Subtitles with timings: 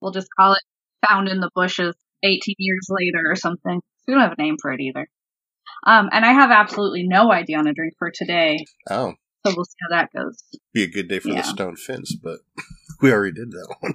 [0.00, 0.62] We'll just call it
[1.08, 3.80] Found in the Bushes 18 years later or something.
[4.06, 5.06] We don't have a name for it either.
[5.84, 9.14] Um, and I have absolutely no idea on a drink for today, Oh,
[9.46, 10.42] so we'll see how that goes.
[10.72, 11.36] be a good day for Yeah.
[11.36, 12.38] the stone fence, but
[13.02, 13.94] we already did that one.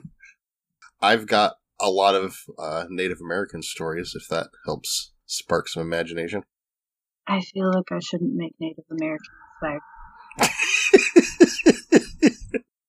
[1.02, 6.44] I've got a lot of uh, Native American stories, if that helps spark some imagination.
[7.28, 9.30] I feel like I shouldn't make Native Americans
[9.64, 9.80] sad.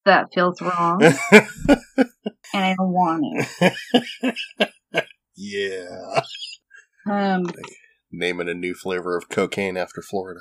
[0.05, 1.01] That feels wrong,
[2.55, 3.25] and I don't want
[4.23, 4.35] it.
[5.37, 6.23] yeah.
[7.07, 7.51] Um,
[8.11, 10.41] Naming a new flavor of cocaine after Florida.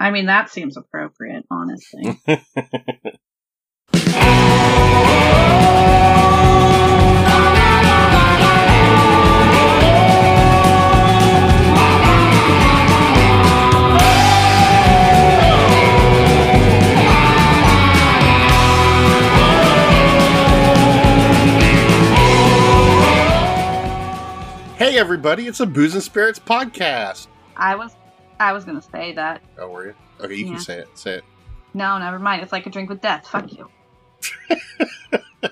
[0.00, 2.18] I mean, that seems appropriate, honestly.
[25.00, 27.26] everybody, it's a Booze and Spirits podcast.
[27.56, 27.96] I was,
[28.38, 29.40] I was gonna say that.
[29.58, 29.94] Oh, were you?
[30.20, 30.52] Okay, you Yeah.
[30.52, 30.88] can say it.
[30.98, 31.24] Say it.
[31.72, 32.42] No, never mind.
[32.42, 33.26] It's like a drink with death.
[33.26, 33.70] Fuck you.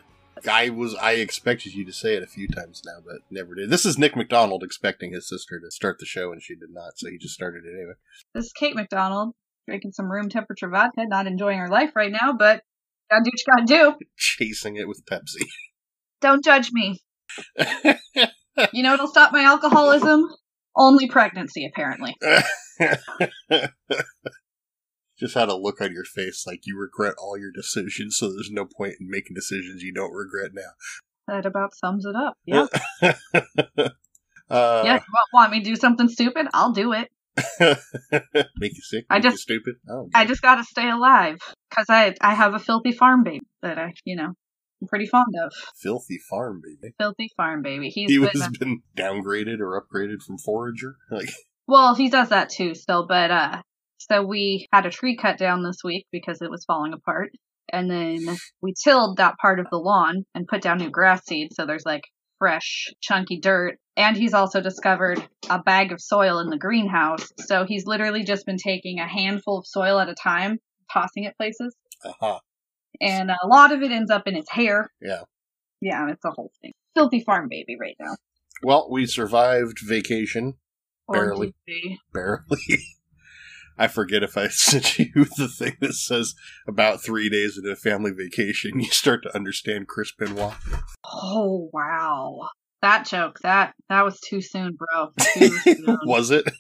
[0.51, 3.71] I was I expected you to say it a few times now, but never did.
[3.71, 6.99] This is Nick McDonald expecting his sister to start the show, and she did not,
[6.99, 7.95] so he just started it anyway.
[8.35, 9.35] This is Cait McDonald
[9.67, 12.63] drinking some room temperature vodka, not enjoying her life right now, but
[13.11, 14.05] gotta do what you gotta do.
[14.19, 15.47] Chasing it with Pepsi.
[16.21, 17.01] Don't judge me.
[18.73, 20.29] You know it'll stop my alcoholism?
[20.77, 22.15] Only pregnancy, apparently.
[25.19, 28.51] just had a look on your face like you regret all your decisions, so there's
[28.53, 30.71] no point in making decisions you don't regret now.
[31.27, 32.35] That about sums it up.
[32.47, 32.67] Yeah.
[33.03, 34.95] uh, yeah.
[34.95, 35.01] You
[35.33, 36.47] want- me to do something stupid?
[36.55, 37.09] I'll do it.
[38.57, 39.05] make you sick.
[39.11, 39.75] I just- stupid.
[39.89, 41.39] Oh, I just gotta stay alive.
[41.71, 44.33] Cause I, I have a filthy farm baby that I, you know,
[44.81, 45.53] I'm pretty fond of.
[45.77, 46.95] filthy farm baby.
[46.99, 47.89] Filthy farm baby.
[47.89, 50.97] He's He been, was uh, been downgraded or upgraded from forager.
[51.11, 51.31] Like,
[51.67, 53.63] Well, he does that too still, but uh
[53.99, 57.31] so we had a tree cut down this week because it was falling apart.
[57.71, 61.53] And then we tilled that part of the lawn and put down new grass seed
[61.53, 62.05] so there's like
[62.39, 63.79] fresh, chunky dirt.
[63.97, 67.29] And he's also discovered a bag of soil in the greenhouse.
[67.41, 70.59] So he's literally just been taking a handful of soil at a time,
[70.93, 71.75] tossing it places.
[72.05, 72.41] aha,
[73.01, 74.91] And a lot of it ends up in his hair.
[75.01, 75.23] yeah.
[75.81, 76.73] Yeah, it's a whole thing.
[76.97, 78.17] Filthy farm baby right now.
[78.65, 80.55] Well, we survived vacation
[81.09, 81.55] Barely.
[82.13, 82.59] barely.
[83.79, 85.07] I forget if I sent you
[85.37, 86.35] the thing that says
[86.67, 90.55] about three days into a family vacation, you start to understand Chris Benoit.
[91.05, 92.49] Oh wow.
[92.83, 95.13] That joke, that that was too soon, bro.
[95.35, 95.99] Too soon.
[96.07, 96.51] Was it?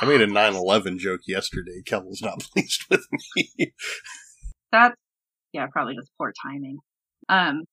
[0.00, 1.82] I made a 9-11 joke yesterday.
[1.84, 3.74] Kel was not pleased with me.
[4.72, 4.94] That's
[5.56, 6.78] yeah, probably just poor timing.
[7.28, 7.64] Um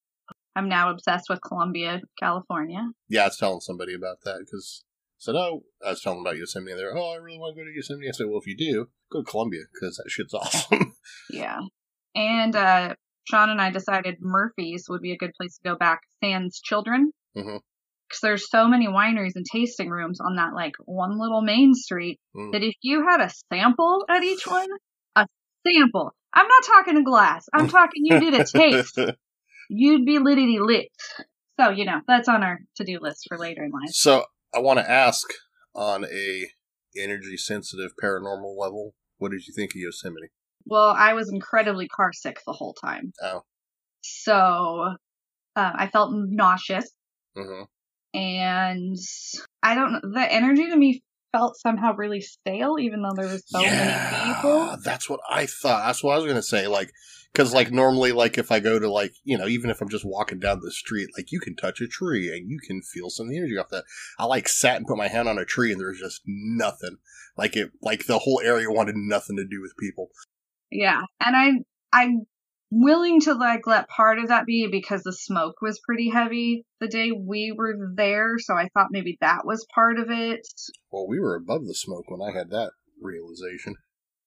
[0.55, 2.81] I'm now obsessed with Columbia, California.
[3.09, 6.37] yeah, I was telling somebody about that because I said, oh, I was telling about
[6.37, 6.75] Yosemite.
[6.77, 8.07] They're, oh, I really want to go to Yosemite.
[8.07, 10.93] I said, well, if you do, go to Columbia because that shit's awesome.
[11.29, 11.59] Yeah.
[12.15, 12.95] And uh
[13.29, 17.11] Sean and I decided Murphy's would be a good place to go back sans children.
[17.33, 22.19] Because there's so many wineries and tasting rooms on that like one little main street
[22.35, 22.51] Mm.
[22.51, 24.69] that if you had a sample at each one,
[25.15, 25.25] a
[25.65, 26.13] sample.
[26.33, 27.45] I'm not talking a glass.
[27.53, 28.99] I'm talking you did a taste.
[29.69, 30.87] You'd be littity lit.
[31.59, 33.91] So, you know, that's on our to do list for later in life.
[33.91, 35.27] so I want to ask
[35.75, 36.47] on a
[36.97, 40.29] energy sensitive paranormal level, what did you think of Yosemite?
[40.65, 43.13] Well, I was incredibly car sick the whole time.
[43.21, 43.41] Oh.
[44.01, 44.95] So
[45.55, 46.91] uh, I felt nauseous.
[47.35, 47.63] hmm
[48.13, 48.95] and
[49.63, 50.01] I don't know.
[50.03, 51.01] The energy to me
[51.33, 54.77] felt somehow really stale, even though there was so many people.
[54.83, 55.85] That's what I thought.
[55.85, 56.67] That's what I was gonna say.
[56.67, 56.93] Like,
[57.33, 60.05] because like normally, like if I go to like you know, even if I'm just
[60.05, 63.25] walking down the street, like you can touch a tree and you can feel some
[63.25, 63.83] of the energy off that.
[64.17, 66.97] I like sat and put my hand on a tree and there was just nothing.
[67.35, 70.09] Like it, like the whole area wanted nothing to do with people.
[70.71, 71.51] Yeah, and I
[71.91, 72.27] I'm
[72.73, 76.87] willing to like let part of that be because the smoke was pretty heavy the
[76.87, 80.41] day we were there, so I thought maybe that was part of it.
[80.91, 82.71] Well, we were above the smoke when I had that
[83.01, 83.75] realization.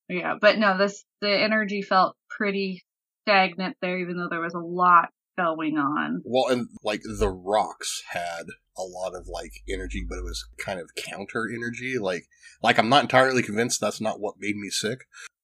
[0.09, 2.85] Yeah, but no, this the energy felt pretty
[3.25, 6.23] stagnant there, even though there was a lot going on.
[6.25, 8.47] Well, and like the rocks had
[8.79, 11.99] a lot of like energy, but it was kind of counter energy.
[11.99, 12.27] Like,
[12.63, 15.01] like I'm not entirely convinced that's not what made me sick.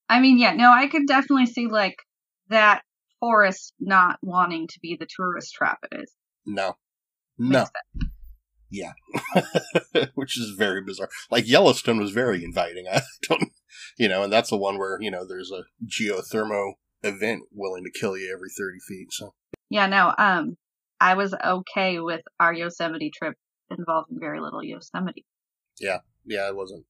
[0.09, 1.97] I mean, yeah, no, I could definitely see like
[2.49, 2.82] that
[3.23, 6.13] forest not wanting to be the tourist trap it is.
[6.45, 6.75] No,
[7.39, 7.67] no,
[8.69, 8.93] yeah,
[10.15, 11.09] which is very bizarre.
[11.31, 12.87] Like Yellowstone was very inviting.
[12.93, 13.45] I don't,
[13.97, 16.73] you know, and that's the one where you know there's a geothermo
[17.05, 19.13] event willing to kill you every thirty feet.
[19.13, 19.35] So
[19.71, 20.57] Yeah, no, um,
[21.01, 23.37] I was okay with our Yosemite trip
[23.71, 25.25] involving very little Yosemite.
[25.81, 25.99] Yeah.
[26.25, 26.85] Yeah, it wasn't.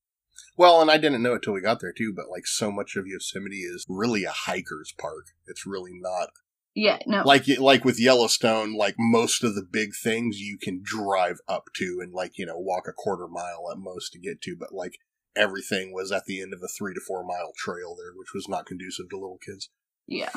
[0.57, 2.97] Well, and I didn't know it till we got there too, but like so much
[2.97, 5.27] of Yosemite is really a hiker's park.
[5.47, 6.29] It's really not
[6.75, 7.23] Yeah, no.
[7.25, 11.99] like like with Yellowstone, like most of the big things you can drive up to
[12.03, 14.99] and like you know walk a quarter mile at most to get to, but like
[15.35, 18.49] everything was at the end of a three to four mile trail there, which was
[18.49, 19.71] not conducive to little kids
[20.07, 20.31] yeah.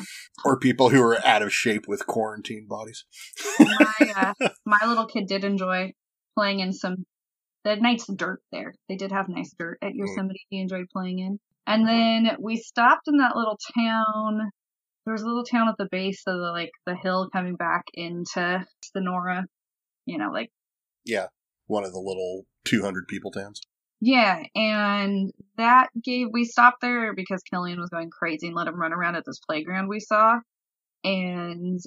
[0.43, 3.05] or people who are out of shape with quarantine bodies.
[3.59, 5.93] My, uh, my little kid did enjoy
[6.35, 7.05] playing in some,
[7.65, 8.73] they had nice dirt there.
[8.87, 9.97] They did have nice dirt at mm.
[9.97, 11.39] Yosemite he enjoyed playing in.
[11.67, 14.51] And then we stopped in that little town.
[15.03, 17.85] There was a little town at the base of the, like, the hill coming back
[17.95, 19.45] into Sonora.
[20.05, 20.51] You know, like,
[21.03, 21.27] yeah,
[21.65, 23.61] one of the little two hundred people towns.
[23.99, 28.79] Yeah, and that gave we stopped there because Killian was going crazy and let him
[28.79, 30.39] run around at this playground we saw.
[31.03, 31.79] And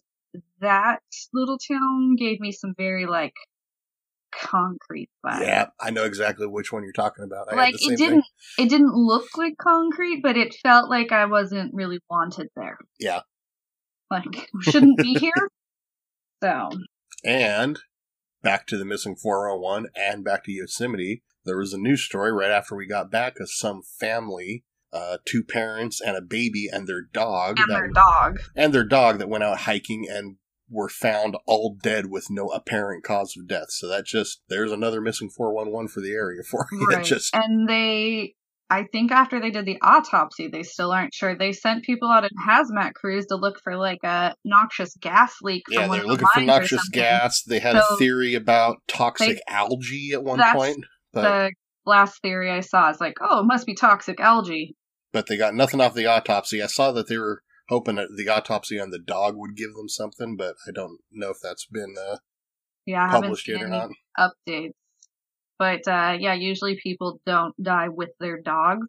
[0.61, 1.03] that
[1.33, 3.35] little town gave me some very like
[4.41, 5.41] concrete vibes.
[5.43, 7.53] Yeah, I know exactly which one you're talking about.
[7.53, 8.23] I like it didn't
[8.57, 8.67] thing.
[8.67, 12.79] it didn't look like concrete, but it felt like I wasn't really wanted there.
[12.99, 13.21] Yeah.
[14.11, 15.51] Like shouldn't be here.
[16.43, 16.71] So
[17.25, 17.79] And
[18.43, 22.51] back to the missing 411 and back to Yosemite, there was a news story right
[22.51, 27.03] after we got back of some family, uh, two parents and a baby and their
[27.03, 28.39] dog, and that- their dog.
[28.55, 30.37] and their dog that went out hiking and
[30.71, 33.71] were found all dead with no apparent cause of death.
[33.71, 36.87] So that just there's another missing 411 for the area for you.
[36.91, 37.05] Right.
[37.05, 38.35] just And they,
[38.71, 41.35] I think after they did the autopsy, they still aren't sure.
[41.37, 45.63] They sent people out in hazmat crews to look for like a noxious gas leak.
[45.73, 47.43] From yeah, they're looking for noxious gas.
[47.43, 51.53] They had a theory about toxic algae at one point, but The
[51.87, 54.77] last theory I saw is like, oh, it must be toxic algae.
[55.13, 56.63] but they got nothing off the autopsy.
[56.63, 59.89] I saw that they were hoping that the autopsy on the dog would give them
[59.89, 62.17] something, but I don't know if that's been uh,
[62.87, 63.77] Yeah, I haven't published seen yet or any
[64.17, 64.33] not.
[64.49, 64.73] updates.
[65.59, 68.87] But uh, yeah, usually people don't die with their dogs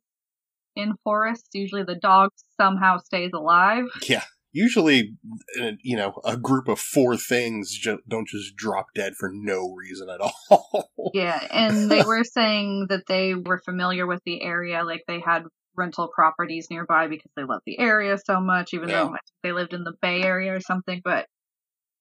[0.75, 1.49] in forests.
[1.53, 2.29] Usually the dog
[2.59, 3.85] somehow stays alive.
[4.07, 4.23] Yeah.
[4.51, 5.13] Usually,
[5.61, 9.75] uh, you know, a group of four things ju- don't just drop dead for no
[9.75, 10.89] reason at all.
[11.13, 15.43] Yeah, and they were saying that they were familiar with the area, like they had
[15.79, 19.05] rental properties nearby because they love the area so much, even Yeah.
[19.05, 21.01] though they lived in the Bay Area or something.
[21.03, 21.25] But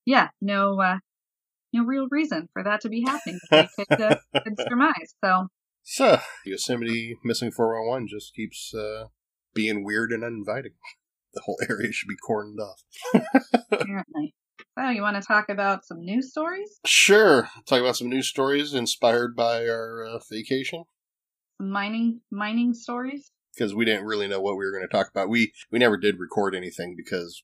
[0.05, 0.99] yeah, no, uh,
[1.73, 3.41] no real reason for that to be happening.
[3.51, 5.15] They could, uh, could surmise.
[5.25, 5.49] So
[5.83, 9.07] so, Yosemite Missing 411 just keeps uh,
[9.55, 10.73] being weird and uninviting.
[11.35, 12.83] The whole area should be cordoned off.
[13.71, 14.35] apparently.
[14.79, 17.49] So you want to talk about some news stories, Sure.
[17.67, 20.85] Talk about some news stories inspired by our uh, vacation.
[21.61, 23.31] mining mining stories?
[23.59, 25.29] Because we didn't really know what we were going to talk about.
[25.29, 27.43] We we never did record anything because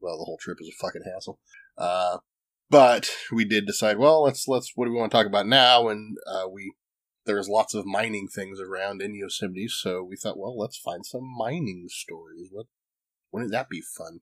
[0.00, 1.38] well, the whole trip is a fucking hassle.
[1.76, 2.18] Uh,
[2.70, 5.88] but we did decide, well, let's let's what do we want to talk about now?
[5.88, 6.72] And uh, we
[7.24, 11.24] there's lots of mining things around in Yosemite, so we thought, well, let's find some
[11.36, 12.48] mining stories.
[12.50, 12.66] What
[13.32, 14.20] wouldn't that be fun?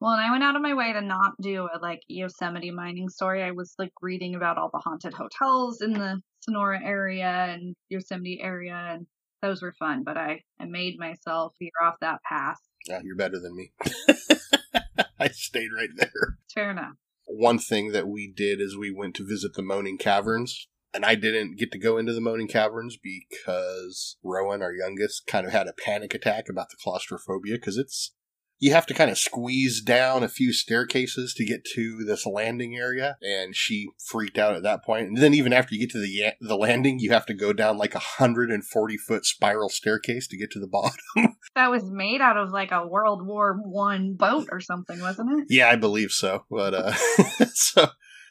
[0.00, 3.08] Well, and I went out of my way to not do a like Yosemite mining
[3.08, 3.42] story.
[3.42, 8.40] I was like reading about all the haunted hotels in the Sonora area and Yosemite
[8.42, 9.06] area, and
[9.44, 10.02] those were fun.
[10.04, 12.58] But I I made myself veer off that path.
[12.88, 13.72] Yeah, you're better than me.
[15.18, 16.38] I stayed right there.
[16.52, 16.94] Fair enough.
[17.26, 20.68] one thing that we did is we went to visit the Moaning Caverns.
[20.92, 25.44] And I didn't get to go into the Moaning Caverns because Rowan, our youngest, kind
[25.44, 28.12] of had a panic attack about the claustrophobia because it's
[28.58, 32.76] you have to kind of squeeze down a few staircases to get to this landing
[32.76, 35.08] area, and she freaked out at that point.
[35.08, 37.78] And then even after you get to the the landing, you have to go down
[37.78, 41.36] like a hundred and forty foot spiral staircase to get to the bottom.
[41.54, 45.46] That was made out of like a World War One boat or something, wasn't it?
[45.50, 46.44] Yeah, I believe so.
[46.50, 46.92] But uh
[47.54, 47.88] so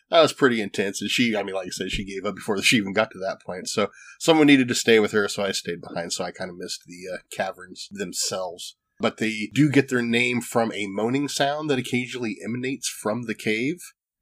[0.09, 1.01] that was pretty intense.
[1.01, 3.19] And she, I mean, like I said, she gave up before she even got to
[3.19, 3.67] that point.
[3.67, 3.89] So
[4.19, 6.13] someone needed to stay with her, so I stayed behind.
[6.13, 8.75] So I kind of missed the uh, caverns themselves.
[9.00, 13.35] But they do get their name from a moaning sound that occasionally emanates from the
[13.35, 13.77] cave.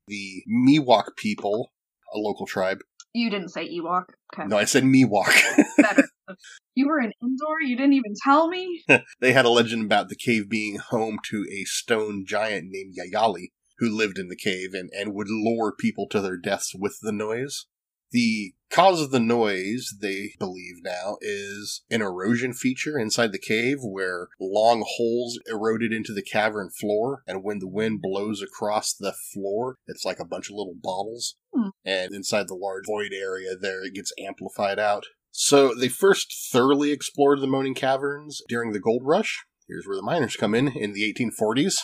[0.07, 1.71] The Miwok people,
[2.13, 2.79] a local tribe.
[3.13, 4.05] You didn't say Ewok.
[4.33, 5.31] Okay, No, I said Miwok.
[5.77, 6.07] better.
[6.73, 7.61] You were an indoor.
[7.61, 8.85] You didn't even tell me.
[9.19, 13.47] they had a legend about the cave being home to a stone giant named Yayali,
[13.79, 17.11] who lived in the cave and, and would lure people to their deaths with the
[17.11, 17.65] noise.
[18.11, 23.77] The cause of the noise, they believe now, is an erosion feature inside the cave
[23.81, 29.13] where long holes eroded into the cavern floor, and when the wind blows across the
[29.33, 31.35] floor, it's like a bunch of little bottles.
[31.53, 31.69] Hmm.
[31.85, 35.05] And inside the large void area there, it gets amplified out.
[35.31, 39.45] So they first thoroughly explored the Moaning Caverns during the Gold Rush.
[39.67, 41.77] Here's where the miners come in in the 1840s.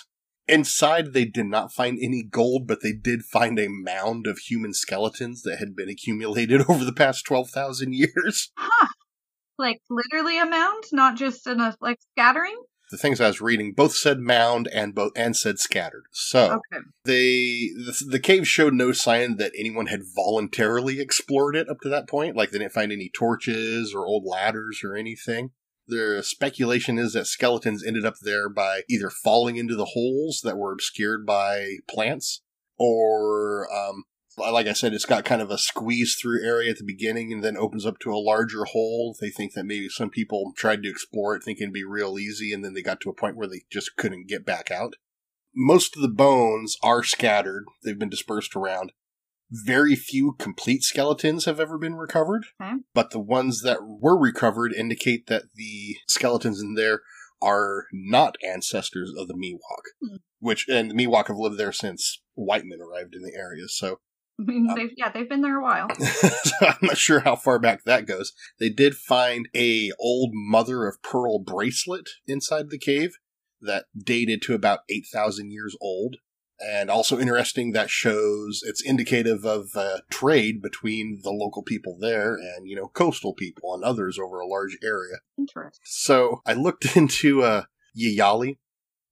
[0.48, 4.74] Inside, they did not find any gold, but they did find a mound of human
[4.74, 8.51] skeletons that had been accumulated over the past 12,000 years.
[8.58, 8.88] Huh.
[9.60, 12.56] Like literally a mound, not just in a like scattering.
[12.89, 16.04] The things I was reading both said mound and both and said scattered.
[16.12, 16.84] So Okay.
[17.04, 21.89] they the, the cave showed no sign that anyone had voluntarily explored it up to
[21.89, 22.38] that point.
[22.38, 25.50] Like they didn't find any torches or old ladders or anything.
[25.88, 30.58] Their speculation is that skeletons ended up there by either falling into the holes that
[30.58, 32.41] were obscured by plants,
[32.77, 34.03] or um,
[34.38, 37.44] like I said, it's got kind of a squeeze through area at the beginning and
[37.44, 39.15] then opens up to a larger hole.
[39.20, 42.53] They think that maybe some people tried to explore it thinking it'd be real easy,
[42.53, 44.94] and then they got to a point where they just couldn't get back out.
[45.56, 48.91] Most of the bones are scattered, they've been dispersed around.
[49.50, 52.74] Very few complete skeletons have ever been recovered, Okay.
[52.94, 57.01] but the ones that were recovered indicate that the skeletons in there
[57.42, 60.16] are not ancestors of the Miwok, Hmm.
[60.39, 63.68] which and the Miwok have lived there since white men arrived in the area.
[63.68, 64.00] So
[64.39, 65.88] Um, they've, yeah, they've been there a while.
[66.00, 68.34] so I'm not sure how far back that goes.
[68.60, 73.12] They did find a old mother of pearl bracelet inside the cave
[73.62, 76.18] that dated to about 8,000 years old.
[76.60, 82.36] And also interesting that shows it's indicative of uh, trade between the local people there
[82.36, 85.18] and, you know, coastal people and others over a large area.
[85.38, 85.84] Interesting.
[85.86, 87.64] So I looked into uh,
[87.98, 88.58] Yayali.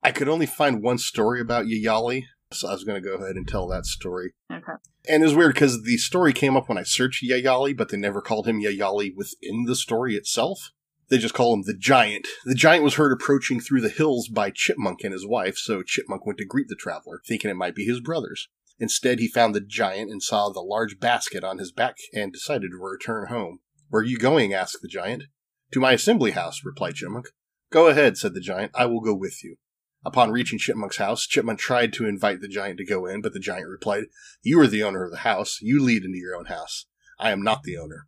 [0.01, 3.35] I could only find one story about Yayali, so I was going to go ahead
[3.35, 4.33] and tell that story.
[4.51, 4.73] Okay.
[5.07, 7.97] And it was weird because the story came up when I searched Yayali, but they
[7.97, 10.71] never called him Yayali within the story itself.
[11.09, 12.27] They just call him the Giant.
[12.45, 16.25] The Giant was heard approaching through the hills by Chipmunk and his wife, so Chipmunk
[16.25, 18.47] went to greet the traveler, thinking it might be his brothers.
[18.79, 22.71] Instead, he found the Giant and saw the large basket on his back and decided
[22.71, 23.59] to return home.
[23.89, 24.53] Where are you going?
[24.53, 25.23] asked the Giant.
[25.71, 27.27] To my assembly house, replied Chipmunk.
[27.71, 28.71] Go ahead, said the Giant.
[28.73, 29.57] I will go with you.
[30.05, 33.39] Upon reaching Chipmunk's house, Chipmunk tried to invite the giant to go in, but the
[33.39, 34.03] giant replied,
[34.43, 35.57] You are the owner of the house.
[35.61, 36.85] You lead into your own house.
[37.19, 38.07] I am not the owner.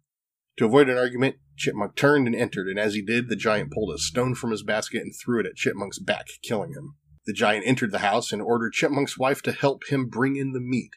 [0.57, 3.93] To avoid an argument, Chipmunk turned and entered, and as he did, the giant pulled
[3.93, 6.95] a stone from his basket and threw it at Chipmunk's back, killing him.
[7.25, 10.59] The giant entered the house and ordered Chipmunk's wife to help him bring in the
[10.59, 10.91] meat.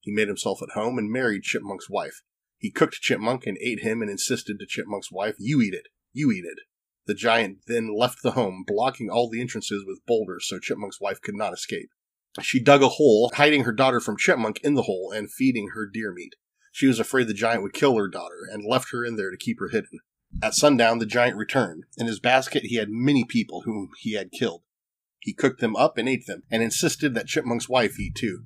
[0.00, 2.22] He made himself at home and married Chipmunk's wife.
[2.58, 5.88] He cooked Chipmunk and ate him and insisted to Chipmunk's wife, You eat it.
[6.12, 6.58] You eat it.
[7.06, 11.20] The giant then left the home, blocking all the entrances with boulders so Chipmunk's wife
[11.20, 11.90] could not escape.
[12.42, 15.88] She dug a hole, hiding her daughter from Chipmunk in the hole and feeding her
[15.90, 16.34] deer meat.
[16.70, 19.36] She was afraid the giant would kill her daughter and left her in there to
[19.36, 20.00] keep her hidden.
[20.42, 21.84] At sundown, the giant returned.
[21.98, 24.62] In his basket, he had many people whom he had killed.
[25.18, 28.44] He cooked them up and ate them, and insisted that Chipmunk's wife eat too.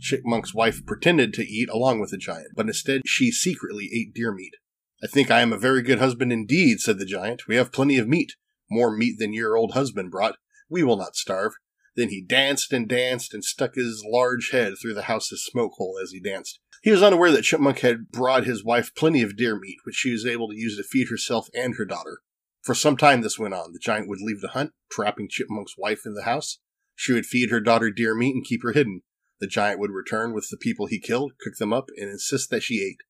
[0.00, 4.32] Chipmunk's wife pretended to eat along with the giant, but instead she secretly ate deer
[4.32, 4.54] meat.
[5.02, 7.48] I think I am a very good husband indeed, said the giant.
[7.48, 8.34] We have plenty of meat,
[8.70, 10.36] more meat than your old husband brought.
[10.68, 11.54] We will not starve.
[11.96, 15.98] Then he danced and danced and stuck his large head through the house's smoke hole
[16.02, 16.60] as he danced.
[16.82, 20.10] He was unaware that Chipmunk had brought his wife plenty of deer meat, which she
[20.10, 22.22] was able to use to feed herself and her daughter.
[22.60, 23.72] For some time this went on.
[23.72, 26.58] The giant would leave the hunt, trapping Chipmunk's wife in the house.
[26.96, 29.02] She would feed her daughter deer meat and keep her hidden.
[29.38, 32.64] The giant would return with the people he killed, cook them up, and insist that
[32.64, 33.02] she ate.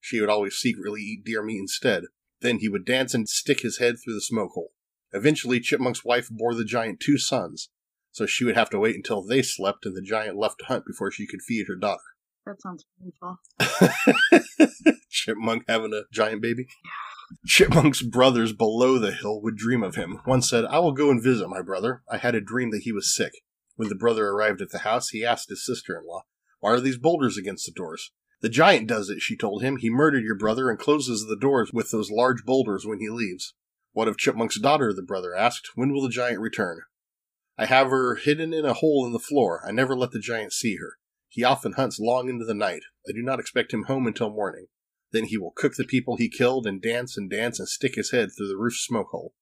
[0.00, 2.04] She would always secretly eat deer meat instead.
[2.40, 4.72] Then he would dance and stick his head through the smoke hole.
[5.12, 7.68] Eventually, Chipmunk's wife bore the giant two sons,
[8.10, 10.86] so she would have to wait until they slept and the giant left to hunt
[10.86, 12.00] before she could feed her daughter.
[12.46, 13.38] That sounds painful.
[15.10, 16.66] Chipmunk having a giant baby?
[17.46, 20.20] Chipmunk's brothers below the hill would dream of him.
[20.24, 22.02] One said, I will go and visit my brother.
[22.10, 23.32] I had a dream that he was sick.
[23.76, 26.22] When the brother arrived at the house, he asked his sister in law,
[26.60, 28.12] Why are these boulders against the doors?
[28.40, 29.76] The giant does it, she told him.
[29.76, 33.54] He murdered your brother and closes the doors with those large boulders when he leaves.
[33.92, 34.92] What of Chipmunk's daughter?
[34.92, 35.70] the brother asked.
[35.74, 36.82] When will the giant return?
[37.58, 39.62] I have her hidden in a hole in the floor.
[39.66, 40.94] I never let the giant see her.
[41.28, 42.82] He often hunts long into the night.
[43.08, 44.66] I do not expect him home until morning.
[45.12, 48.10] Then he will cook the people he killed and dance and dance and stick his
[48.10, 49.34] head through the roof smoke hole.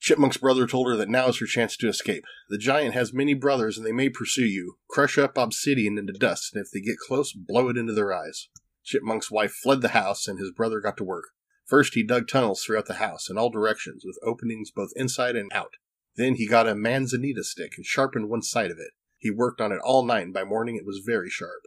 [0.00, 2.24] Chipmunk's brother told her that now is her chance to escape.
[2.50, 4.76] The giant has many brothers and they may pursue you.
[4.90, 8.48] Crush up obsidian into dust, and if they get close, blow it into their eyes.
[8.84, 11.28] Chipmunk's wife fled the house and his brother got to work.
[11.64, 15.50] First, he dug tunnels throughout the house in all directions with openings both inside and
[15.54, 15.76] out.
[16.16, 18.92] Then he got a manzanita stick and sharpened one side of it.
[19.24, 21.62] He worked on it all night, and by morning it was very sharp.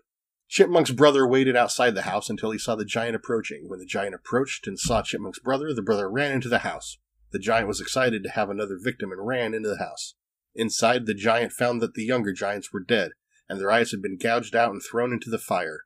[0.47, 3.63] Chipmunk's brother waited outside the house until he saw the giant approaching.
[3.67, 6.99] When the giant approached and saw Chipmunk's brother, the brother ran into the house.
[7.31, 10.13] The giant was excited to have another victim and ran into the house.
[10.53, 13.13] Inside, the giant found that the younger giants were dead,
[13.49, 15.81] and their eyes had been gouged out and thrown into the fire.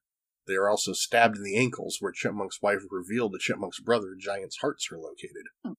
[0.48, 4.58] They were also stabbed in the ankles, where Chipmunk's wife revealed to Chipmunk's brother Giant's
[4.58, 5.46] hearts were located.
[5.66, 5.74] Hmm.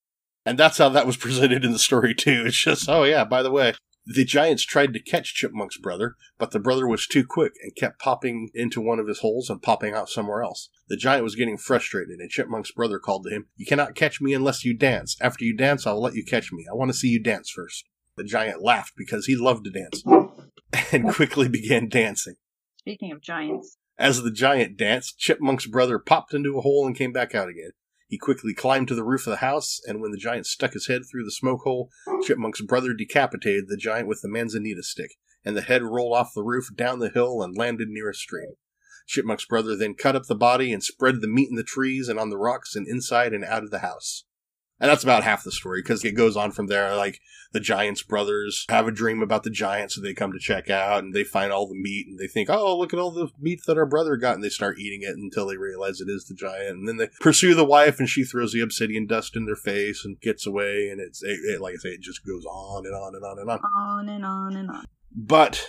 [0.46, 2.44] And that's how that was presented in the story, too.
[2.46, 6.50] It's just, oh yeah, by the way, The giants tried to catch Chipmunk's brother, but
[6.50, 9.94] the brother was too quick and kept popping into one of his holes and popping
[9.94, 10.68] out somewhere else.
[10.88, 14.34] The giant was getting frustrated, and Chipmunk's brother called to him, You cannot catch me
[14.34, 15.16] unless you dance.
[15.20, 16.66] After you dance, I'll let you catch me.
[16.70, 17.84] I want to see you dance first.
[18.16, 20.02] The giant laughed because he loved to dance
[20.92, 22.34] and quickly began dancing.
[22.78, 27.12] Speaking of giants, As the giant danced, Chipmunk's brother popped into a hole and came
[27.12, 27.70] back out again.
[28.12, 30.86] He quickly climbed to the roof of the house, and when the giant stuck his
[30.86, 31.88] head through the smoke hole,
[32.26, 35.12] Chipmunk's brother decapitated the giant with the manzanita stick,
[35.46, 38.56] and the head rolled off the roof down the hill and landed near a stream.
[39.06, 42.18] Chipmunk's brother then cut up the body and spread the meat in the trees and
[42.18, 44.24] on the rocks and inside and out of the house.
[44.82, 46.96] And that's about half the story because it goes on from there.
[46.96, 47.20] Like
[47.52, 51.04] the giants' brothers have a dream about the Giants, so they come to check out
[51.04, 53.60] and they find all the meat and they think, "Oh, look at all the meat
[53.68, 56.34] that our brother got," and they start eating it until they realize it is the
[56.34, 56.78] giant.
[56.78, 60.04] And then they pursue the wife, and she throws the obsidian dust in their face
[60.04, 60.88] and gets away.
[60.90, 63.38] And it's it, it, like I say, it just goes on and on and on
[63.38, 63.60] and on.
[63.60, 64.84] on and on and on.
[65.14, 65.64] But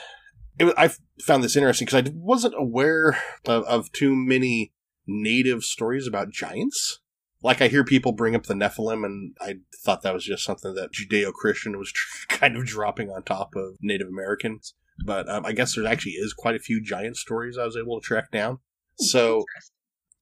[0.58, 0.90] it, I
[1.22, 4.74] found this interesting because I wasn't aware of, of too many
[5.06, 7.00] native stories about giants.
[7.44, 10.74] Like I hear people bring up the Nephilim, and I thought that was just something
[10.76, 11.92] that Judeo-Christian was
[12.30, 14.74] kind of dropping on top of Native Americans.
[15.06, 18.00] But um, I guess there actually is quite a few giant stories I was able
[18.00, 18.60] to track down.
[18.98, 19.44] So,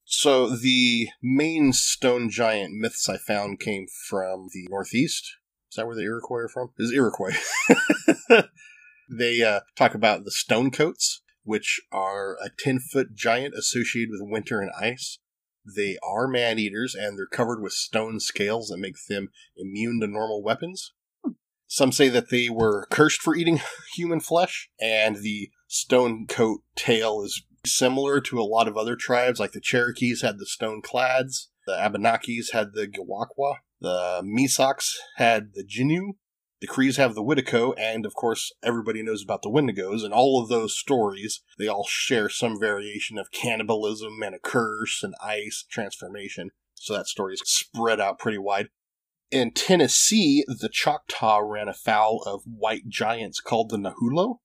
[0.05, 5.35] so the main stone giant myths I found came from the Northeast.
[5.69, 6.71] Is that where the Iroquois are from?
[6.77, 7.37] Is Iroquois?
[9.09, 14.21] they uh, talk about the stone coats, which are a ten foot giant associated with
[14.21, 15.19] winter and ice.
[15.65, 20.07] They are man eaters, and they're covered with stone scales that make them immune to
[20.07, 20.93] normal weapons.
[21.67, 23.61] Some say that they were cursed for eating
[23.95, 29.39] human flesh, and the stone coat tail is similar to a lot of other tribes,
[29.39, 35.53] like the Cherokees had the stone clads, the Abenakis had the Gewakwa, the Misox had
[35.53, 36.15] the Jinu,
[36.61, 40.39] the Crees have the Witico, and of course, everybody knows about the Wendigos, and all
[40.39, 45.65] of those stories, they all share some variation of cannibalism and a curse and ice
[45.69, 46.51] transformation.
[46.75, 48.69] So that story is spread out pretty wide.
[49.31, 54.37] In Tennessee, the Choctaw ran afoul of white giants called the Nahulo,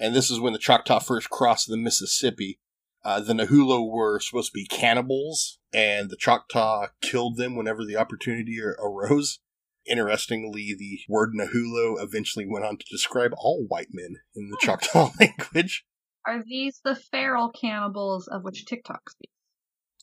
[0.00, 2.58] and this is when the Choctaw first crossed the Mississippi.
[3.04, 7.96] Uh, the Nahulo were supposed to be cannibals, and the Choctaw killed them whenever the
[7.96, 9.38] opportunity arose.
[9.86, 15.10] Interestingly, the word Nahulo eventually went on to describe all white men in the Choctaw
[15.20, 15.84] language.
[16.26, 19.32] Are these the feral cannibals of which TikTok speaks?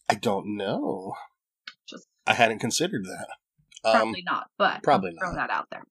[0.10, 1.14] I don't know.
[1.88, 3.28] Just I hadn't considered that.
[3.88, 5.48] Um, probably not, but probably throw not.
[5.48, 5.84] that out there.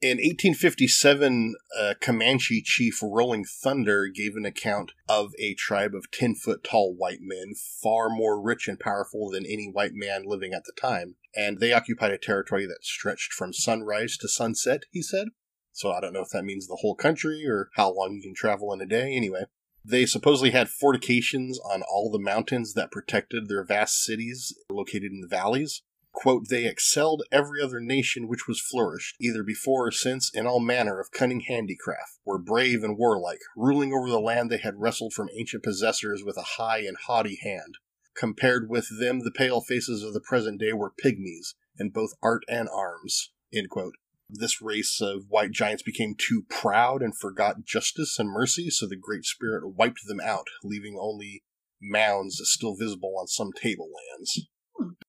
[0.00, 6.34] In 1857, uh, Comanche chief Rolling Thunder gave an account of a tribe of 10
[6.34, 10.64] foot tall white men, far more rich and powerful than any white man living at
[10.64, 11.16] the time.
[11.34, 15.28] And they occupied a territory that stretched from sunrise to sunset, he said.
[15.72, 18.34] So I don't know if that means the whole country or how long you can
[18.34, 19.14] travel in a day.
[19.14, 19.44] Anyway,
[19.84, 25.20] they supposedly had fortifications on all the mountains that protected their vast cities located in
[25.20, 25.82] the valleys.
[26.14, 30.60] Quote, they excelled every other nation which was flourished, either before or since, in all
[30.60, 35.12] manner of cunning handicraft, were brave and warlike, ruling over the land they had wrestled
[35.12, 37.74] from ancient possessors with a high and haughty hand.
[38.16, 42.44] Compared with them, the pale faces of the present day were pygmies, in both art
[42.48, 43.32] and arms.
[44.30, 48.96] This race of white giants became too proud and forgot justice and mercy, so the
[48.96, 51.42] Great Spirit wiped them out, leaving only
[51.82, 54.46] mounds still visible on some tablelands.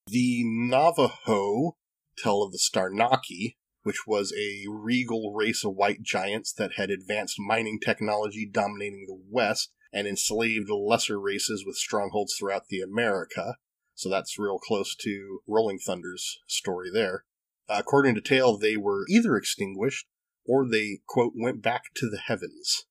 [0.07, 1.77] The Navajo
[2.17, 7.39] tell of the Starnaki, which was a regal race of white giants that had advanced
[7.39, 13.55] mining technology dominating the West and enslaved lesser races with strongholds throughout the America.
[13.93, 17.23] So that's real close to Rolling Thunder's story there.
[17.69, 20.05] According to Tale, they were either extinguished
[20.45, 22.85] or they, quote, went back to the heavens.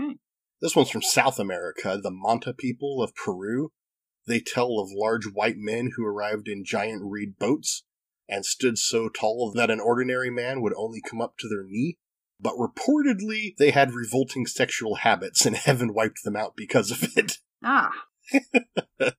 [0.00, 0.12] Hmm.
[0.60, 3.70] This one's from South America, the Manta people of Peru.
[4.26, 7.84] They tell of large white men who arrived in giant reed boats
[8.28, 11.98] and stood so tall that an ordinary man would only come up to their knee.
[12.40, 17.38] But reportedly, they had revolting sexual habits, and heaven wiped them out because of it.
[17.64, 17.90] Ah.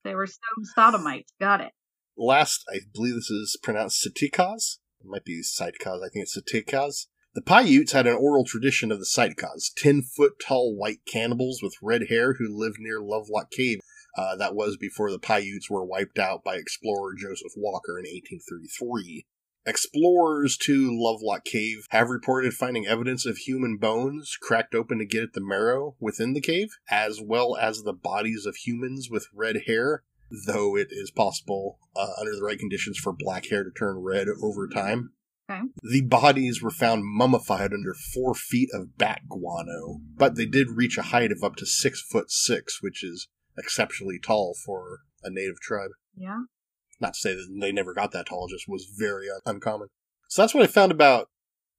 [0.03, 1.33] they were stone sodomites.
[1.39, 1.71] Got it.
[2.15, 4.77] Last, I believe this is pronounced Sitikas.
[5.01, 6.05] It might be Sitkas.
[6.05, 7.07] I think it's Sitikas.
[7.33, 11.73] The Paiutes had an oral tradition of the Sitkas, 10 foot tall white cannibals with
[11.81, 13.79] red hair who lived near Lovelock Cave.
[14.17, 19.25] Uh, that was before the Paiutes were wiped out by explorer Joseph Walker in 1833.
[19.67, 25.23] Explorers to Lovelock Cave have reported finding evidence of human bones cracked open to get
[25.23, 29.63] at the marrow within the cave, as well as the bodies of humans with red
[29.67, 30.03] hair,
[30.47, 34.27] though it is possible, uh, under the right conditions, for black hair to turn red
[34.41, 35.11] over time.
[35.49, 35.63] Okay.
[35.83, 40.97] The bodies were found mummified under four feet of bat guano, but they did reach
[40.97, 43.27] a height of up to six foot six, which is
[43.57, 45.91] exceptionally tall for a native tribe.
[46.15, 46.41] Yeah.
[46.99, 49.87] Not to say that they never got that tall, just was very un- uncommon.
[50.29, 51.29] So that's what I found about.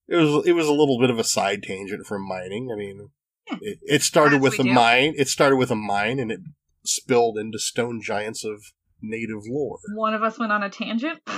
[0.06, 2.70] It was it was a little bit of a side tangent from mining.
[2.72, 3.08] I mean,
[3.50, 3.58] Yeah.
[3.60, 4.72] it, it started with a do.
[4.72, 5.14] mine.
[5.16, 6.40] It started with a mine, and it
[6.84, 8.62] spilled into stone giants of
[9.02, 9.78] native lore.
[9.94, 11.20] One of us went on a tangent.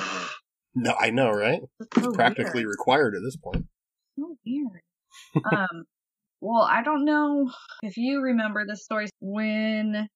[0.73, 1.63] No, I know, right?
[1.99, 2.69] So Practically weird.
[2.79, 3.65] required at this point.
[4.17, 4.83] So weird.
[5.53, 5.83] um,
[6.41, 7.51] well, I don't know
[7.83, 10.07] if you remember this story when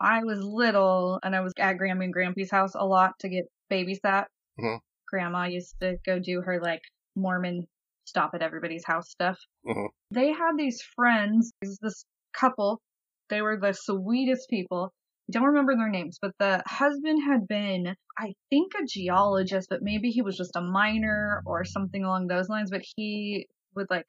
[0.00, 3.44] I was little and I was at Grammy and Grampy's house a lot to get
[3.70, 4.26] babysat.
[4.58, 4.80] Mhm.
[5.08, 6.82] Grandma used to go do her like
[7.16, 7.66] Mormon
[8.04, 9.38] stop at everybody's house stuff.
[9.66, 9.88] Mhm.
[10.10, 12.80] They had these friends, this couple.
[13.28, 14.92] They were the sweetest people.
[15.28, 19.82] I don't remember their names, but the husband had been, I think, a geologist, but
[19.82, 22.70] maybe he was just a miner or something along those lines.
[22.70, 24.06] But he would like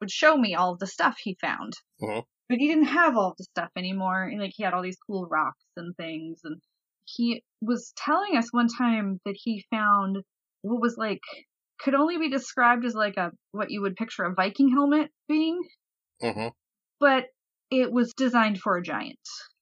[0.00, 1.72] would show me all the stuff he found.
[2.02, 2.24] Mhm.
[2.48, 4.22] But he didn't have all the stuff anymore.
[4.22, 6.40] And, like he had all these cool rocks and things.
[6.44, 6.60] And
[7.04, 10.18] he was telling us one time that he found
[10.62, 11.20] what was like
[11.78, 15.60] could only be described as like a what you would picture a Viking helmet being,
[16.20, 16.48] hmm
[16.98, 17.26] but
[17.70, 19.18] it was designed for a giant.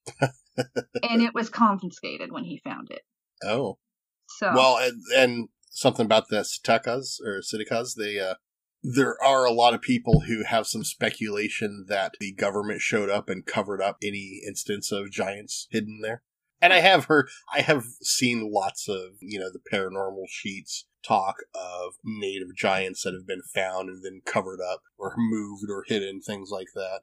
[0.21, 3.01] and it was confiscated when he found it.
[3.43, 3.77] Oh,
[4.27, 8.35] So well, and, and something about the Sitakas or Sitakas, they uh,
[8.93, 13.29] there are a lot of people who have some speculation that the government showed up
[13.29, 16.21] and covered up any instance of giants hidden there.
[16.61, 21.37] And I have heard, I have seen lots of, you know, the paranormal sheets talk
[21.53, 26.21] of native giants that have been found and then covered up or moved or hidden,
[26.21, 27.01] things like that.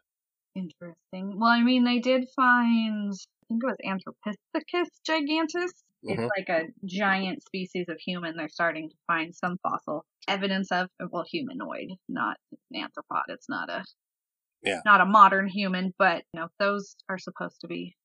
[0.54, 1.38] interesting.
[1.38, 5.72] Well, I mean, they did find I think it was Anthropithecus gigantus.
[6.04, 8.36] It's like a giant species of human.
[8.36, 10.88] They're starting to find some fossil evidence of.
[11.10, 12.38] Well, humanoid, not
[12.72, 13.24] an anthropod.
[13.28, 13.84] It's not a
[14.62, 14.80] Yeah.
[14.84, 17.96] not a modern human, but you know those are supposed to be,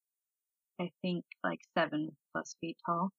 [0.80, 3.12] I think, like seven plus feet tall.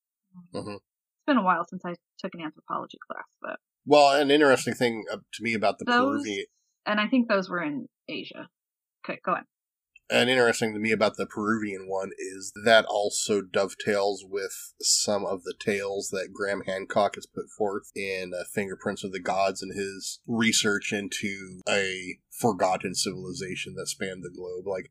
[0.54, 0.76] Mhm.
[0.76, 5.04] It's been a while since I took an anthropology class, but Well, an interesting thing
[5.10, 6.46] uh, to me about the those Peruvian,
[6.86, 8.48] and I think those were in Asia.
[9.04, 9.44] Okay, go on.
[10.10, 15.42] And interesting to me about the Peruvian one is that also dovetails with some of
[15.44, 19.76] the tales that Graham Hancock has put forth in uh, Fingerprints of the Gods and
[19.76, 24.66] his research into a forgotten civilization that spanned the globe.
[24.66, 24.90] Like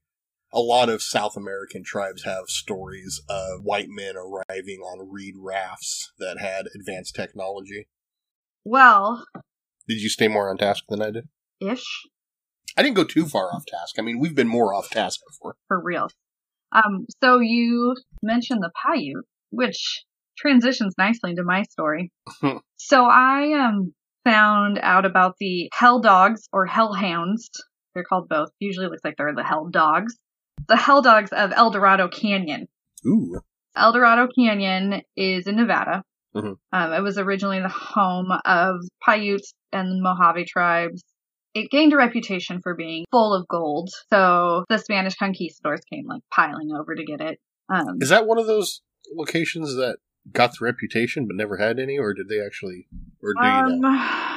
[0.53, 6.11] a lot of South American tribes have stories of white men arriving on reed rafts
[6.19, 7.87] that had advanced technology.
[8.63, 9.25] Well,
[9.87, 11.27] Did you stay more on task than I did?
[11.59, 12.05] ish.
[12.75, 13.95] I didn't go too far off task.
[13.97, 15.55] I mean, we've been more off task before.
[15.67, 16.09] for real.
[16.71, 20.03] Um, so you mentioned the Paiute, which
[20.37, 22.11] transitions nicely into my story.
[22.77, 23.93] so I um
[24.25, 27.49] found out about the hell dogs or hellhounds.
[27.95, 28.49] They're called both.
[28.59, 30.15] Usually looks like they're the hell dogs.
[30.67, 32.67] The hell dogs of El Dorado Canyon.
[33.05, 33.39] Ooh.
[33.75, 36.03] El Dorado Canyon is in Nevada.
[36.35, 36.57] Mhm.
[36.73, 41.03] Um, it was originally the home of Paiutes and Mojave tribes.
[41.57, 46.21] It gained a reputation for being full of gold, so the Spanish conquistadors came like
[46.31, 47.39] piling over to get it.
[47.67, 48.81] Um, Is that one of those
[49.15, 49.97] locations that
[50.31, 52.87] got the reputation but never had any, or did they actually,
[53.23, 54.36] or do you know?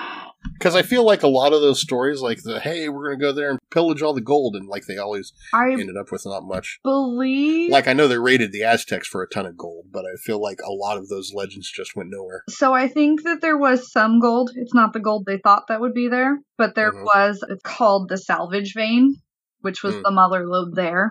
[0.60, 3.24] Because I feel like a lot of those stories, like the hey, we're going to
[3.24, 6.26] go there and pillage all the gold, and like they always I ended up with
[6.26, 6.78] not much.
[6.84, 7.70] believe.
[7.70, 10.38] Like I know they raided the Aztecs for a ton of gold, but I feel
[10.38, 12.42] like a lot of those legends just went nowhere.
[12.50, 14.50] So I think that there was some gold.
[14.54, 17.04] It's not the gold they thought that would be there, but there Mhm.
[17.04, 17.42] was.
[17.48, 19.14] It's called the salvage vein,
[19.62, 20.02] which was Mm.
[20.02, 21.10] the mother lode there.